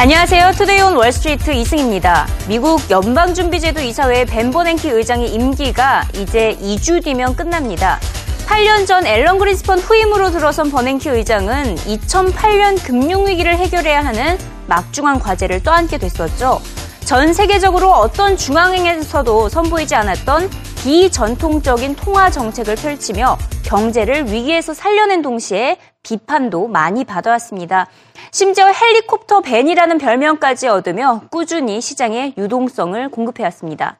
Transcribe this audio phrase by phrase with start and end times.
[0.00, 0.52] 안녕하세요.
[0.52, 2.28] Today on Wall Street 이승입니다.
[2.46, 7.98] 미국 연방준비제도 이사회 벤 버냉키 의장의 임기가 이제 2주 뒤면 끝납니다.
[8.46, 14.38] 8년 전 앨런 그린스펀 후임으로 들어선 버냉키 의장은 2008년 금융위기를 해결해야 하는
[14.68, 16.60] 막중한 과제를 떠안게 됐었죠.
[17.04, 25.76] 전 세계적으로 어떤 중앙은행에서도 선보이지 않았던 비전통적인 통화 정책을 펼치며 경제를 위기에서 살려낸 동시에
[26.08, 27.86] 비판도 많이 받아왔습니다.
[28.30, 33.98] 심지어 헬리콥터 벤이라는 별명까지 얻으며 꾸준히 시장에 유동성을 공급해왔습니다.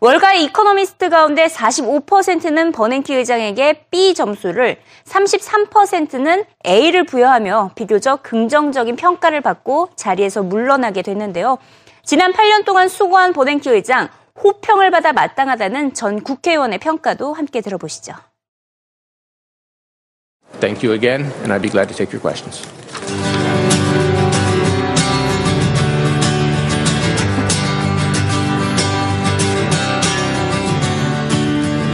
[0.00, 9.90] 월가의 이코노미스트 가운데 45%는 버냉키 의장에게 B 점수를, 33%는 A를 부여하며 비교적 긍정적인 평가를 받고
[9.96, 11.58] 자리에서 물러나게 됐는데요.
[12.02, 14.08] 지난 8년 동안 수고한 버냉키 의장,
[14.42, 18.14] 호평을 받아 마땅하다는 전 국회의원의 평가도 함께 들어보시죠.
[20.60, 22.66] Thank you again, and I'd be glad to take your questions.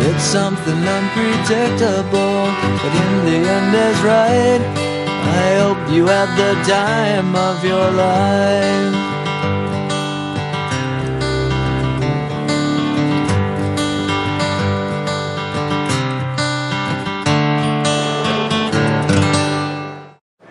[0.08, 2.44] It's something unpredictable,
[2.82, 4.62] but in the end is right.
[5.22, 8.99] I hope you had the time of your life.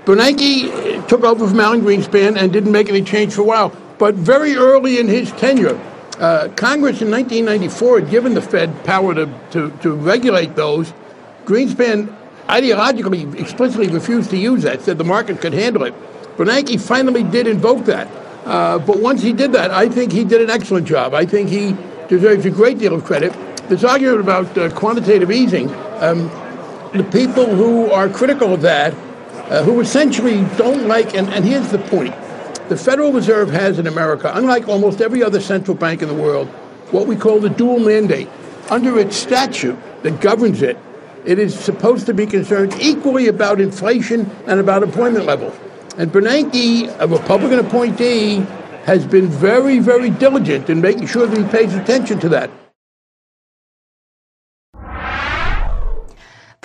[0.09, 3.71] Bernanke took over from Alan Greenspan and didn't make any change for a while.
[3.99, 5.79] But very early in his tenure,
[6.17, 10.91] uh, Congress in 1994 had given the Fed power to, to, to regulate those.
[11.45, 12.11] Greenspan
[12.47, 15.93] ideologically, explicitly refused to use that, said the market could handle it.
[16.37, 18.07] Bernanke finally did invoke that.
[18.45, 21.13] Uh, but once he did that, I think he did an excellent job.
[21.13, 23.31] I think he deserves a great deal of credit.
[23.69, 25.69] This argument about uh, quantitative easing,
[26.01, 26.31] um,
[26.93, 28.95] the people who are critical of that
[29.49, 32.15] uh, who essentially don't like, and, and here's the point
[32.69, 36.47] the Federal Reserve has in America, unlike almost every other central bank in the world,
[36.91, 38.29] what we call the dual mandate.
[38.69, 40.77] Under its statute that governs it,
[41.25, 45.55] it is supposed to be concerned equally about inflation and about employment levels.
[45.97, 48.45] And Bernanke, a Republican appointee,
[48.85, 52.51] has been very, very diligent in making sure that he pays attention to that.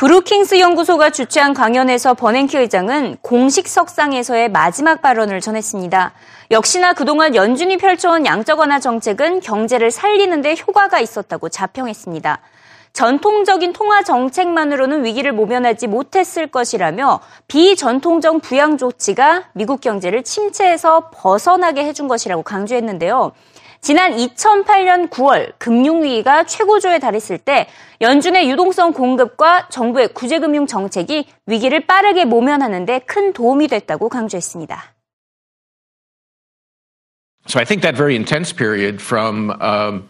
[0.04, 6.12] 브루킹스 연구소가 주최한 강연에서 버냉키 의장은 공식 석상에서의 마지막 발언을 전했습니다.
[6.50, 12.38] 역시나 그동안 연준이 펼쳐온 양적 완화 정책은 경제를 살리는데 효과가 있었다고 자평했습니다.
[12.92, 22.08] 전통적인 통화 정책만으로는 위기를 모면하지 못했을 것이라며 비전통적 부양 조치가 미국 경제를 침체에서 벗어나게 해준
[22.08, 23.32] 것이라고 강조했는데요.
[23.84, 27.68] 지난 2008년 9월 금융위기가 최고조에 달했을 때
[28.00, 34.94] 연준의 유동성 공급과 정부의 구제금융 정책이 위기를 빠르게 모면하는 데 큰 도움이 됐다고 강조했습니다.
[37.46, 40.08] So I think that very intense period from, um,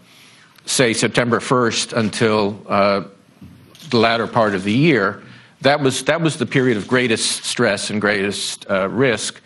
[0.66, 3.02] say, September 1st until uh,
[3.90, 5.20] the latter part of the year,
[5.62, 9.42] that was, that was the period of greatest stress and greatest uh, risk.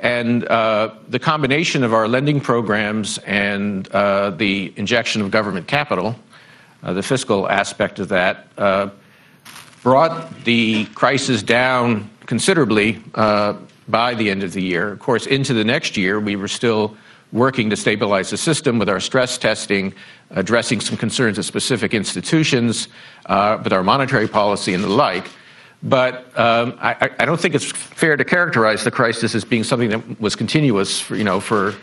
[0.00, 6.14] And uh, the combination of our lending programs and uh, the injection of government capital,
[6.82, 8.48] uh, the fiscal aspect of that,
[9.82, 14.92] brought the crisis down considerably by the end of the year.
[14.92, 16.96] Of course, into the next year, we were still
[17.32, 19.92] working to stabilize the system with our stress testing,
[20.30, 22.88] addressing some concerns of specific institutions,
[23.28, 25.28] with our monetary policy and the like.
[25.82, 29.90] But um, I, I, don't think it's fair to characterize the crisis as being something
[29.90, 31.74] that was continuous, for, you know, for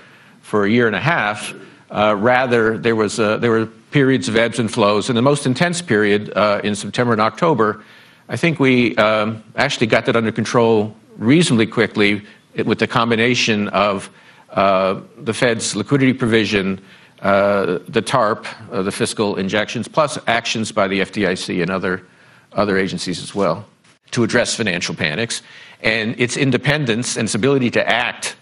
[0.42, 1.56] for a year and a half.
[1.90, 5.46] Uh, rather, there was uh, there were periods of ebbs and flows, and the most
[5.46, 7.86] intense period uh, in September and October.
[8.28, 12.22] I think we um, actually got that under control reasonably quickly
[12.66, 14.10] with the combination of
[14.50, 16.82] uh, the Fed's liquidity provision,
[17.22, 22.06] uh, the TARP, the fiscal injections, plus actions by the FDIC and other
[22.52, 23.66] other agencies as well
[24.12, 25.42] to address financial panics,
[25.82, 28.36] and its independence and its ability to act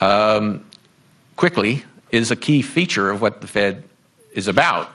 [0.00, 0.64] um,
[1.36, 3.84] quickly is a key feature of what the Fed
[4.32, 4.90] is about.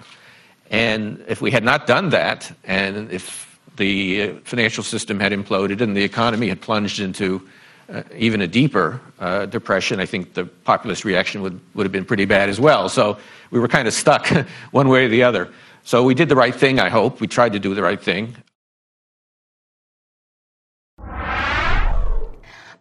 [0.70, 5.96] And if we had not done that, and if the financial system had imploded and
[5.96, 7.48] the economy had plunged into
[7.92, 12.06] uh, even a deeper uh, depression, I think the populist reaction would, would have been
[12.06, 12.90] pretty bad as well.
[12.90, 13.18] So
[13.52, 14.28] we were kind of stuck
[14.72, 15.52] one way or the other.
[15.84, 17.20] So we did the right thing, I hope.
[17.20, 18.36] We tried to do the right thing.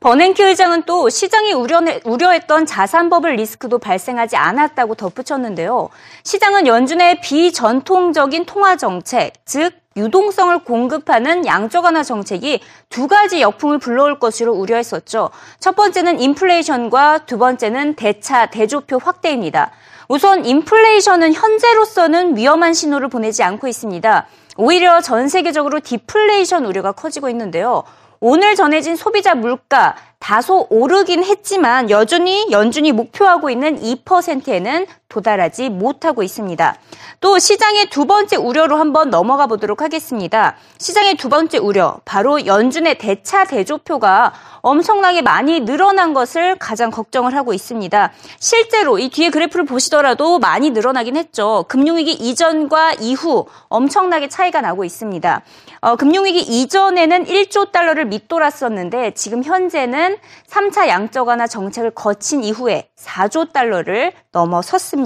[0.02, 5.90] 버냉키 의장은 또 시장이 우려했던 자산버블 리스크도 발생하지 않았다고 덧붙였는데요.
[6.25, 14.19] 시장은 연준의 비전통적인 통화 정책, 즉 유동성을 공급하는 양적 완화 정책이 두 가지 역풍을 불러올
[14.19, 15.31] 것으로 우려했었죠.
[15.60, 19.70] 첫 번째는 인플레이션과 두 번째는 대차 대조표 확대입니다.
[20.08, 24.26] 우선 인플레이션은 현재로서는 위험한 신호를 보내지 않고 있습니다.
[24.56, 27.84] 오히려 전 세계적으로 디플레이션 우려가 커지고 있는데요.
[28.25, 36.76] 오늘 전해진 소비자 물가 다소 오르긴 했지만 여전히 연준이 목표하고 있는 2%에는 도달하지 못하고 있습니다.
[37.20, 40.56] 또 시장의 두 번째 우려로 한번 넘어가 보도록 하겠습니다.
[40.79, 44.32] 시장의 두 번째 우려, 바로 연준의 대차 대조표가
[44.62, 48.12] 엄청나게 많이 늘어난 것을 가장 걱정을 하고 있습니다.
[48.38, 51.67] 실제로 이 뒤에 그래프를 보시더라도 많이 늘어나긴 했죠.
[51.69, 55.43] 금융위기 이전과 이후 엄청나게 차이가 나고 있습니다.
[55.82, 60.17] 어, 금융위기 이전에는 1조 달러를 밑돌았었는데 지금 현재는
[60.49, 65.01] 3차 양적 완화 정책을 거친 이후에 4조 달러를 넘어섰습니다.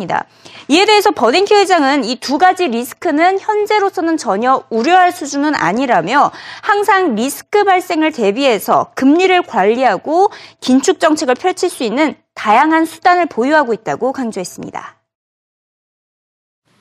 [0.69, 7.63] 이에 대해서 버냉키 회장은 이 두 가지 리스크는 현재로서는 전혀 우려할 수준은 아니라며 항상 리스크
[7.63, 14.97] 발생을 대비해서 금리를 관리하고 긴축 정책을 펼칠 수 있는 다양한 수단을 보유하고 있다고 강조했습니다.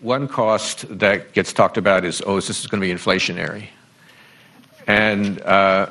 [0.01, 3.69] One cost that gets talked about is, oh, this is going to be inflationary.
[4.87, 5.87] And uh,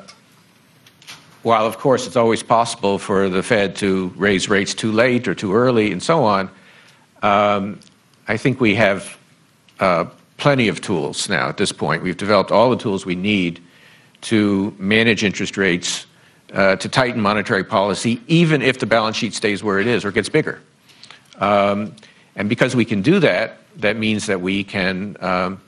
[1.43, 5.35] while, of course, it's always possible for the Fed to raise rates too late or
[5.35, 6.51] too early and so on,
[7.25, 7.81] um,
[8.29, 9.17] I think we have
[9.81, 10.05] uh,
[10.37, 12.03] plenty of tools now at this point.
[12.03, 13.63] We've developed all the tools we need
[14.23, 16.07] to manage interest rates,
[16.53, 20.13] uh, to tighten monetary policy, even if the balance sheet stays where it is or
[20.13, 20.61] gets bigger.
[21.39, 21.97] Um,
[22.37, 25.61] and because we can do that, that means that we can um,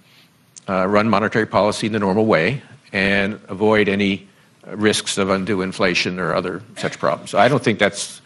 [0.68, 2.62] uh, run monetary policy in the normal way
[2.92, 4.28] and avoid any
[4.66, 7.30] risks of undue inflation or other such problems.
[7.30, 8.20] So I don't think that's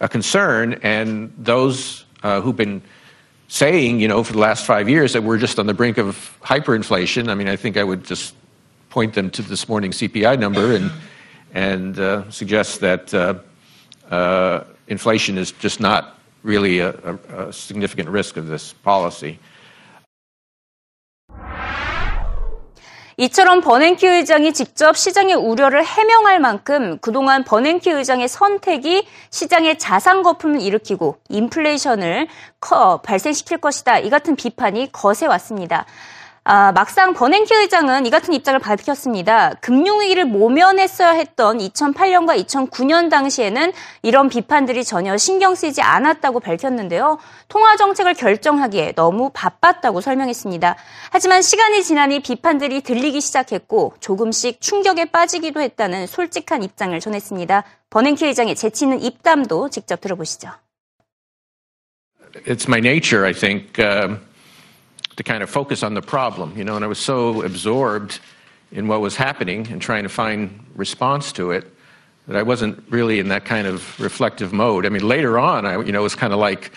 [0.00, 0.78] a concern.
[0.82, 2.82] And those uh, who've been
[3.46, 6.36] saying, you know, for the last five years that we're just on the brink of
[6.42, 8.34] hyperinflation, I mean, I think I would just
[8.90, 10.90] point them to this morning's CPI number and
[11.54, 13.34] and uh, suggest that uh,
[14.12, 19.38] uh, inflation is just not really a, a, a significant risk of this policy.
[23.18, 30.60] 이처럼 버냉키 의장이 직접 시장의 우려를 해명할 만큼 그동안 버냉키 의장의 선택이 시장의 자산 거품을
[30.60, 32.28] 일으키고 인플레이션을
[32.60, 34.00] 커 발생시킬 것이다.
[34.00, 35.86] 이 같은 비판이 거세 왔습니다.
[36.48, 39.54] 아, 막상 버냉키 의장은 이 같은 입장을 밝혔습니다.
[39.54, 43.72] 금융위기를 모면했어야 했던 2008년과 2009년 당시에는
[44.02, 47.18] 이런 비판들이 전혀 신경 쓰이지 않았다고 밝혔는데요.
[47.48, 50.76] 통화 정책을 결정하기에 너무 바빴다고 설명했습니다.
[51.10, 57.64] 하지만 시간이 지나니 비판들이 들리기 시작했고 조금씩 충격에 빠지기도 했다는 솔직한 입장을 전했습니다.
[57.90, 60.50] 버냉키 의장의 재치 있는 입담도 직접 들어보시죠.
[62.46, 63.82] It's my nature, I think.
[63.84, 64.20] Uh...
[65.16, 68.20] to kind of focus on the problem, you know, and I was so absorbed
[68.72, 71.72] in what was happening and trying to find response to it
[72.26, 74.84] that I wasn't really in that kind of reflective mode.
[74.84, 76.72] I mean, later on, I, you know, it was kind of like,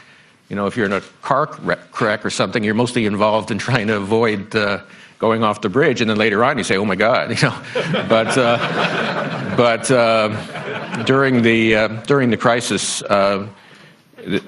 [0.48, 3.88] you know, if you're in a car wreck or something, you're mostly involved in trying
[3.88, 4.82] to avoid uh,
[5.18, 7.62] going off the bridge, and then later on, you say, "Oh my God," you know.
[8.08, 13.48] but uh, but uh, during the uh, during the crisis, uh,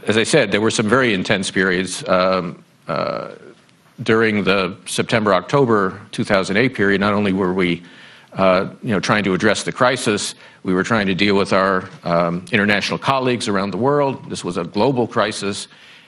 [0.07, 2.07] as I said, there were some very intense periods.
[2.07, 3.31] Um, uh,
[4.03, 7.83] during the September October 2008 period, not only were we
[8.33, 11.89] uh, you know, trying to address the crisis, we were trying to deal with our
[12.03, 14.29] um, international colleagues around the world.
[14.29, 15.67] This was a global crisis.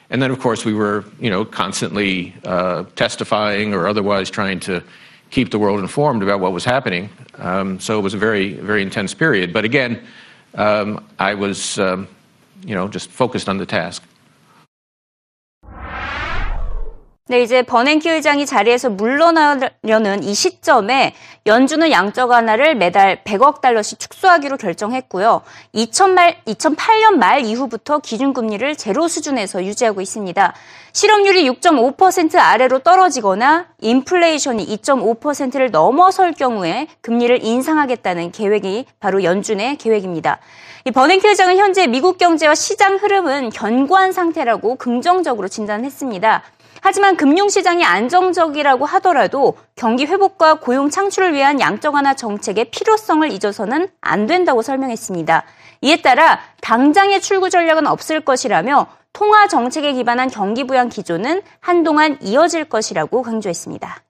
[0.09, 4.81] And then, of course, we were you know, constantly uh, testifying or otherwise trying to
[5.31, 7.09] keep the world informed about what was happening.
[7.39, 9.51] Um, so it was a very, very intense period.
[9.51, 10.01] But again,
[10.55, 12.07] um, I was um,
[12.63, 14.03] you know, just focused on the task.
[17.29, 21.15] 네, 이제 버냉키 의장이 자리에서 물러나려는 이 시점에
[21.45, 25.41] 연준은 양적 완화를 매달 100억 달러씩 축소하기로 결정했고요.
[25.73, 30.53] 2000말, 2008년 말 이후부터 기준금리를 제로 수준에서 유지하고 있습니다.
[30.91, 40.39] 실업률이 6.5% 아래로 떨어지거나 인플레이션이 2.5%를 넘어설 경우에 금리를 인상하겠다는 계획이 바로 연준의 계획입니다.
[40.85, 46.43] 이 버냉키 의장은 현재 미국 경제와 시장 흐름은 견고한 상태라고 긍정적으로 진단했습니다.
[46.85, 54.27] 하지만 금융시장이 안정적이라고 하더라도 경기 회복과 고용 창출을 위한 양적 완화 정책의 필요성을 잊어서는 안
[54.27, 55.45] 된다고 설명했습니다.
[55.79, 62.65] 이에 따라 당장의 출구 전략은 없을 것이라며 통화 정책에 기반한 경기 부양 기조는 한동안 이어질
[62.65, 64.03] 것이라고 강조했습니다.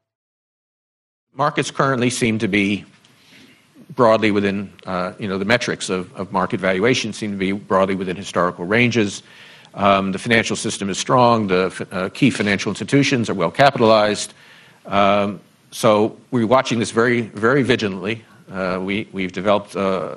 [1.37, 2.85] Markets currently seem to be
[3.95, 7.95] broadly within, uh, you know, the metrics of, of market valuation seem to be broadly
[7.95, 9.21] within historical ranges.
[9.75, 11.47] Um, the financial system is strong.
[11.47, 14.33] The uh, key financial institutions are well capitalized.
[14.85, 15.39] Um,
[15.71, 18.23] so we're watching this very, very vigilantly.
[18.51, 20.15] Uh, we, we've developed uh,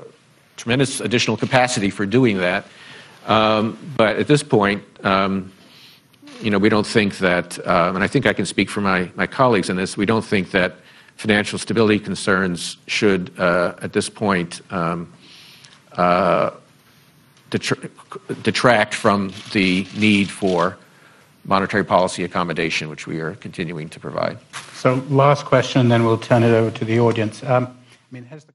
[0.57, 2.67] tremendous additional capacity for doing that.
[3.27, 4.83] Um, but at this point,
[6.43, 9.71] you know, we don't think that, and I think I can speak for my, colleagues
[9.71, 10.77] in this, we don't think that
[11.17, 14.61] financial stability concerns should, at this point,
[17.50, 20.78] detract from the need for
[21.46, 24.38] monetary policy accommodation, which we are continuing to provide.
[24.74, 27.44] So, last question, then we'll turn it over to the audience.
[27.44, 27.72] Um, I
[28.12, 28.54] mean, has the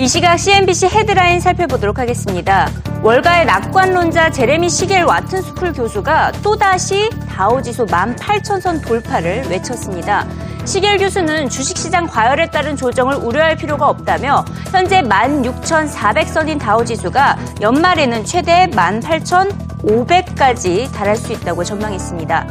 [0.00, 2.70] 이 시각 CNBC 헤드라인 살펴보도록 하겠습니다.
[3.02, 10.26] 월가의 낙관론자 제레미 시겔 와튼스쿨 교수가 또다시 다우지수 18,000선 돌파를 외쳤습니다.
[10.65, 20.91] 시겔 교수는 주식시장 과열에 따른 조정을 우려할 필요가 없다며 현재 16,400선인 다우지수가 연말에는 최대 18,500까지
[20.91, 22.47] 달할 수 있다고 전망했습니다.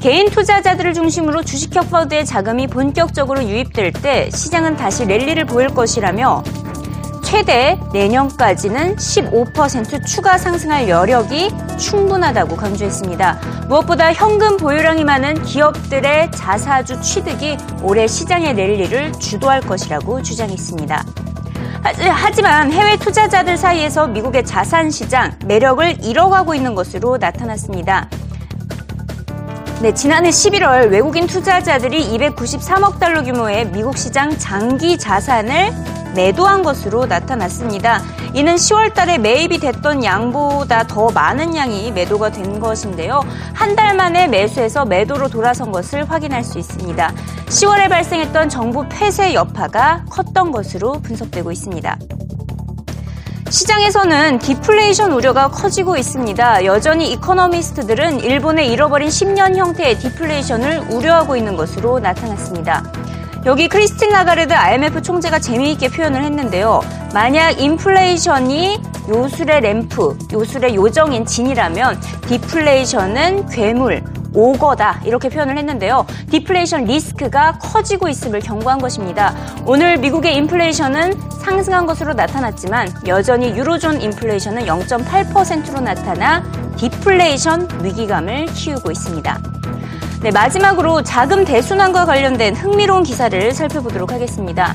[0.00, 6.44] 개인 투자자들을 중심으로 주식형 펀드의 자금이 본격적으로 유입될 때 시장은 다시 랠리를 보일 것이라며
[7.26, 13.66] 최대 내년까지는 15% 추가 상승할 여력이 충분하다고 강조했습니다.
[13.66, 21.04] 무엇보다 현금 보유량이 많은 기업들의 자사주 취득이 올해 시장의 랠리를 주도할 것이라고 주장했습니다.
[22.12, 28.08] 하지만 해외 투자자들 사이에서 미국의 자산 시장 매력을 잃어가고 있는 것으로 나타났습니다.
[29.82, 35.72] 네, 지난해 11월 외국인 투자자들이 293억 달러 규모의 미국 시장 장기 자산을
[36.16, 38.02] 매도한 것으로 나타났습니다.
[38.34, 43.20] 이는 10월 달에 매입이 됐던 양보다 더 많은 양이 매도가 된 것인데요.
[43.54, 47.12] 한 달 만에 매수에서 매도로 돌아선 것을 확인할 수 있습니다.
[47.46, 51.98] 10월에 발생했던 정부 폐쇄 여파가 컸던 것으로 분석되고 있습니다.
[53.50, 56.64] 시장에서는 디플레이션 우려가 커지고 있습니다.
[56.64, 62.82] 여전히 이코노미스트들은 일본의 잃어버린 10년 형태의 디플레이션을 우려하고 있는 것으로 나타났습니다.
[63.46, 66.80] 여기 크리스틴 라가르드 IMF 총재가 재미있게 표현을 했는데요.
[67.14, 74.02] 만약 인플레이션이 요술의 램프, 요술의 요정인 지니라면 디플레이션은 괴물,
[74.34, 76.06] ogre다 이렇게 표현을 했는데요.
[76.28, 79.32] 디플레이션 리스크가 커지고 있음을 경고한 것입니다.
[79.64, 86.42] 오늘 미국의 인플레이션은 상승한 것으로 나타났지만 여전히 유로존 인플레이션은 0.8%로 나타나
[86.76, 89.65] 디플레이션 위기감을 키우고 있습니다.
[90.22, 94.74] 네, 마지막으로 자금 대순환과 관련된 흥미로운 기사를 살펴보도록 하겠습니다.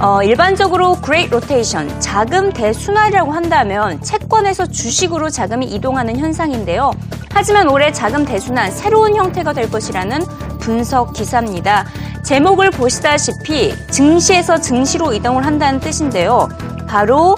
[0.00, 6.92] 어, 일반적으로 Great Rotation, 자금 대순환이라고 한다면 채권에서 주식으로 자금이 이동하는 현상인데요.
[7.32, 10.20] 하지만 올해 자금 대순환 새로운 형태가 될 것이라는
[10.60, 11.84] 분석 기사입니다.
[12.24, 16.48] 제목을 보시다시피 증시에서 증시로 이동을 한다는 뜻인데요.
[16.86, 17.36] 바로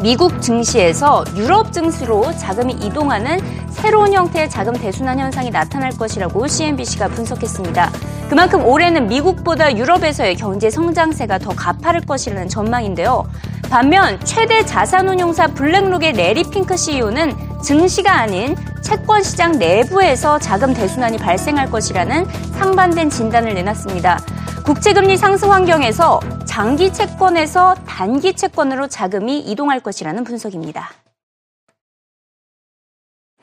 [0.00, 3.40] 미국 증시에서 유럽 증시로 자금이 이동하는
[3.76, 7.90] 새로운 형태의 자금 대순환 현상이 나타날 것이라고 CNBC가 분석했습니다.
[8.28, 13.24] 그만큼 올해는 미국보다 유럽에서의 경제 성장세가 더 가파를 것이라는 전망인데요.
[13.70, 21.70] 반면 최대 자산운용사 블랙록의 레리 핑크 CEO는 증시가 아닌 채권 시장 내부에서 자금 대순환이 발생할
[21.70, 22.26] 것이라는
[22.58, 24.20] 상반된 진단을 내놨습니다.
[24.64, 30.90] 국채금리 상승 환경에서 장기 채권에서 단기 채권으로 자금이 이동할 것이라는 분석입니다.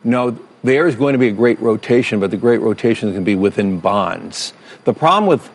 [0.03, 3.23] No, there is going to be a great rotation, but the great rotation is going
[3.23, 4.53] to be within bonds.
[4.85, 5.49] The problem with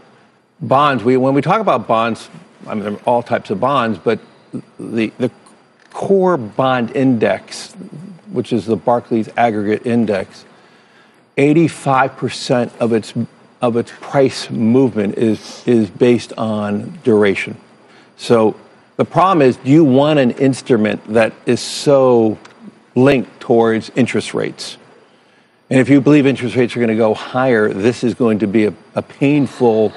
[0.61, 2.29] bonds, we, when we talk about bonds,
[2.67, 4.21] I mean, there are all types of bonds, but
[4.79, 5.31] the, the
[5.91, 7.73] core bond index,
[8.33, 10.45] which is the Barclays aggregate index,
[11.37, 13.15] 85% of its,
[13.63, 17.57] of its price movement is, is based on duration.
[18.17, 18.57] So
[18.97, 22.39] the problem is, do you want an instrument that is so
[22.97, 24.77] linked towards interest rates.
[25.71, 28.47] And if you believe interest rates are going to go higher, this is going to
[28.47, 29.95] be a, a painful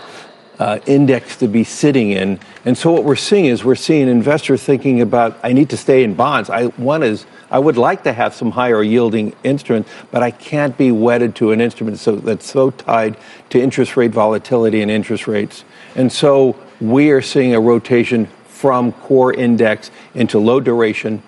[0.57, 2.39] uh, index to be sitting in.
[2.63, 6.05] And so what we're seeing is we're seeing investors thinking about, I need to stay
[6.05, 6.49] in bonds.
[6.49, 10.77] I, one is, I would like to have some higher yielding instruments, but I can't
[10.77, 13.17] be wedded to an instrument so, that's so tied
[13.49, 15.65] to interest rate volatility and interest rates.
[15.95, 21.21] And so we are seeing a rotation from core index into low duration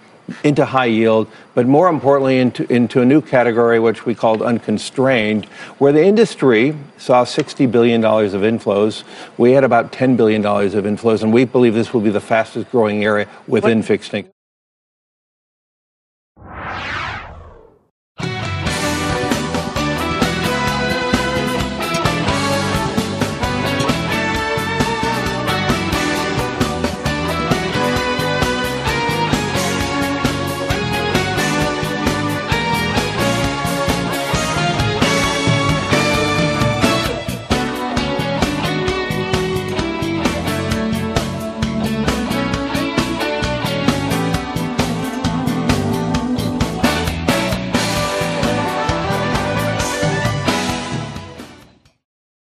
[0.44, 5.46] into high yield, but more importantly, into, into a new category, which we called unconstrained,
[5.77, 9.03] where the industry saw $60 billion of inflows.
[9.38, 12.72] We had about $10 billion of inflows, and we believe this will be the fastest
[12.72, 13.88] growing area within what?
[13.88, 14.33] fixed income.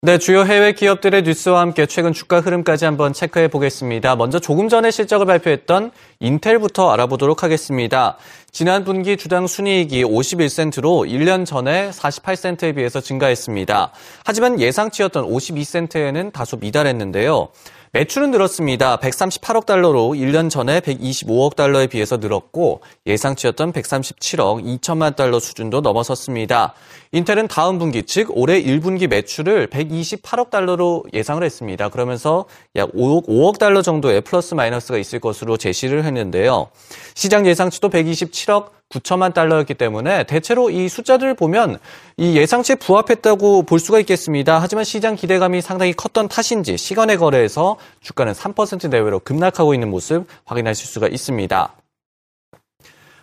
[0.09, 4.17] 네, 주요 해외 기업들의 뉴스와 함께 최근 주가 흐름까지 한번 체크해 보겠습니다.
[4.17, 8.17] 먼저 조금 전에 실적을 발표했던 인텔부터 알아보도록 하겠습니다.
[8.51, 13.93] 지난 분기 주당 순이익이 51센트로 1년 전에 48센트에 비해서 증가했습니다.
[14.25, 17.49] 하지만 예상치였던 52센트에는 다소 미달했는데요.
[17.93, 18.99] 매출은 늘었습니다.
[18.99, 26.75] 138억 달러로 1년 전에 125억 달러에 비해서 늘었고 예상치였던 137억 2천만 달러 수준도 넘어섰습니다.
[27.13, 31.89] 인텔은 다음 분기 즉 올해 1분기 매출을 128억 달러로 예상을 했습니다.
[31.89, 32.45] 그러면서
[32.77, 36.69] 약 5억, 5억 달러 정도의 플러스 마이너스가 있을 것으로 제시를 했는데요.
[37.15, 41.79] 시장 예상치도 127억 9천만 달러였기 때문에 대체로 이 숫자들을 보면
[42.17, 44.61] 이 예상치에 부합했다고 볼 수가 있겠습니다.
[44.61, 50.87] 하지만 시장 기대감이 상당히 컸던 탓인지 시간의 거래에서 주가는 3% 내외로 급락하고 있는 모습 확인하실
[50.87, 51.75] 수가 있습니다.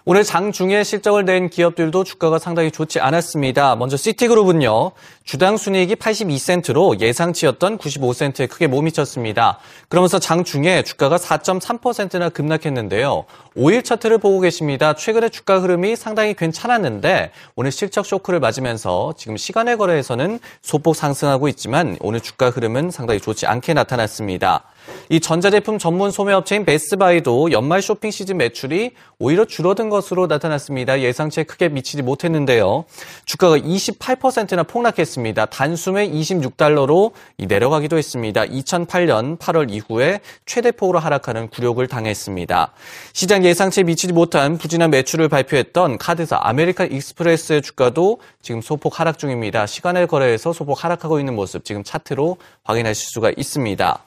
[0.07, 3.75] 오늘 장중에 실적을 낸 기업들도 주가가 상당히 좋지 않았습니다.
[3.75, 4.91] 먼저 시티그룹은요.
[5.23, 9.57] 주당 순이익이 82센트로 예상치였던 95센트에 크게 못 미쳤습니다.
[9.89, 13.25] 그러면서 장중에 주가가 4.3%나 급락했는데요.
[13.57, 14.93] 5일 차트를 보고 계십니다.
[14.93, 21.97] 최근에 주가 흐름이 상당히 괜찮았는데 오늘 실적 쇼크를 맞으면서 지금 시간의 거래에서는 소폭 상승하고 있지만
[21.99, 24.65] 오늘 주가 흐름은 상당히 좋지 않게 나타났습니다.
[25.09, 30.99] 이 전자제품 전문 소매업체인 베스트바이도 연말 쇼핑 시즌 매출이 오히려 줄어든 것으로 나타났습니다.
[31.01, 32.85] 예상치에 크게 미치지 못했는데요.
[33.25, 35.45] 주가가 28%나 폭락했습니다.
[35.45, 38.45] 단숨에 26달러로 내려가기도 했습니다.
[38.45, 42.71] 2008년 8월 이후에 최대폭으로 하락하는 굴욕을 당했습니다.
[43.13, 49.65] 시장 예상치에 미치지 못한 부진한 매출을 발표했던 카드사 아메리칸 익스프레스의 주가도 지금 소폭 하락 중입니다.
[49.65, 54.05] 시간외 거래에서 소폭 하락하고 있는 모습 지금 차트로 확인하실 수가 있습니다.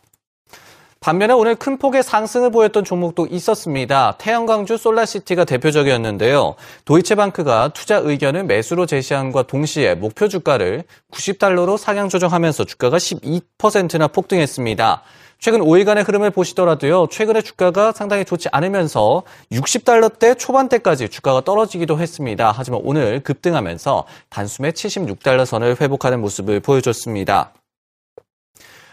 [1.00, 4.16] 반면에 오늘 큰 폭의 상승을 보였던 종목도 있었습니다.
[4.18, 6.56] 태양광주 솔라시티가 대표적이었는데요.
[6.84, 15.02] 도이체방크가 투자 의견을 매수로 제시한과 동시에 목표 주가를 90달러로 상향 조정하면서 주가가 12%나 폭등했습니다.
[15.38, 17.06] 최근 5일간의 흐름을 보시더라도요.
[17.12, 22.52] 최근에 주가가 상당히 좋지 않으면서 60달러대 초반대까지 주가가 떨어지기도 했습니다.
[22.54, 27.52] 하지만 오늘 급등하면서 단숨에 76달러 선을 회복하는 모습을 보여줬습니다.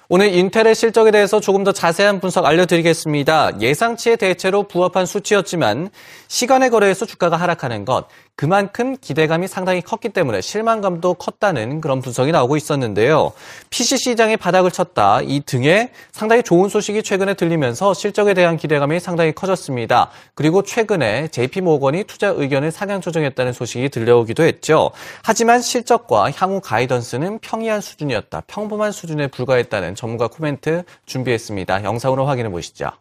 [0.08, 3.60] 오늘 인텔의 실적에 대해서 조금 더 자세한 분석 알려드리겠습니다.
[3.60, 5.90] 예상치에 대체로 부합한 수치였지만
[6.28, 12.58] 시간의 거래에서 주가가 하락하는 것, 그만큼 기대감이 상당히 컸기 때문에 실망감도 컸다는 그런 분석이 나오고
[12.58, 13.32] 있었는데요.
[13.70, 15.22] PC 시장이 바닥을 쳤다.
[15.22, 20.10] 이 등에 상당히 좋은 소식이 최근에 들리면서 실적에 대한 기대감이 상당히 커졌습니다.
[20.34, 24.92] 그리고 최근에 JP 모건이 투자 의견을 상향 조정했다는 소식이 들려오기도 했죠.
[25.24, 28.42] 하지만 실적과 향후 가이던스는 평이한 수준이었다.
[28.48, 31.86] 평범한 수준에 불과했다는 전문가 코멘트 준비했습니다.
[31.86, 32.92] 영상으로 확인해 보시죠.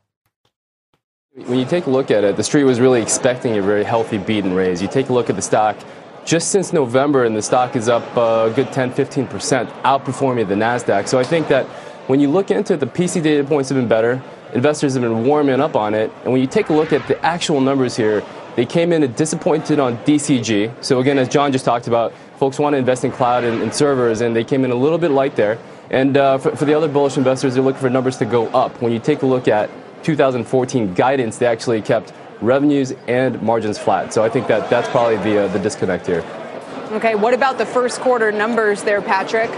[1.35, 4.19] When you take a look at it, the street was really expecting a very healthy
[4.19, 4.81] beat and raise.
[4.81, 5.77] You take a look at the stock
[6.25, 11.09] just since November, and the stock is up a good 10, 15%, outperforming the NASDAQ.
[11.09, 11.67] So I think that
[12.07, 14.23] when you look into it, the PC data points have been better.
[14.55, 16.13] Investors have been warming up on it.
[16.23, 18.23] And when you take a look at the actual numbers here,
[18.55, 20.85] they came in disappointed on DCG.
[20.85, 23.75] So again, as John just talked about, folks want to invest in cloud and, and
[23.75, 25.59] servers, and they came in a little bit light there.
[25.91, 28.81] And uh, for, for the other bullish investors, they're looking for numbers to go up.
[28.81, 29.69] When you take a look at
[30.05, 34.13] 2014 guidance, they actually kept revenues and margins flat.
[34.13, 36.25] So I think that that's probably the, uh, the disconnect here.
[36.93, 39.51] Okay, what about the first quarter numbers there, Patrick?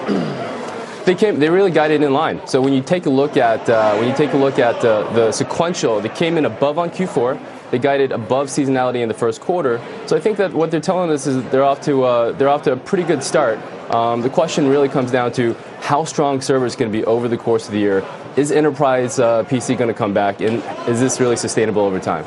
[1.07, 3.95] they came they really guided in line so when you take a look at uh,
[3.97, 7.41] when you take a look at uh, the sequential they came in above on q4
[7.71, 11.11] they guided above seasonality in the first quarter so i think that what they're telling
[11.11, 13.59] us is they're off to uh, they're off to a pretty good start
[13.91, 17.39] um, the question really comes down to how strong servers going to be over the
[17.39, 18.05] course of the year
[18.37, 20.41] is enterprise uh, PC going to come back?
[20.41, 22.25] And is this really sustainable over time?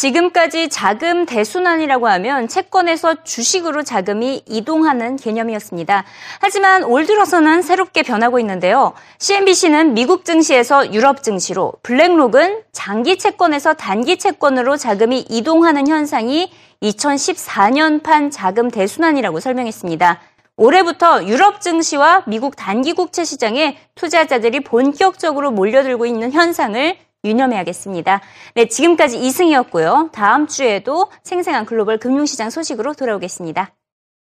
[0.00, 6.04] 지금까지 자금 대순환이라고 하면 채권에서 주식으로 자금이 이동하는 개념이었습니다.
[6.40, 8.94] 하지만 올 들어서는 새롭게 변하고 있는데요.
[9.18, 16.50] CNBC는 미국 증시에서 유럽 증시로, 블랙록은 장기 채권에서 단기 채권으로 자금이 이동하는 현상이
[16.82, 20.18] 2014년판 자금 대순환이라고 설명했습니다.
[20.56, 28.20] 올해부터 유럽 증시와 미국 단기 국채 시장에 투자자들이 본격적으로 몰려들고 있는 현상을 유념해야겠습니다.
[28.54, 30.10] 네, 지금까지 이승이었고요.
[30.12, 33.74] 다음 주에도 생생한 글로벌 금융시장 소식으로 돌아오겠습니다.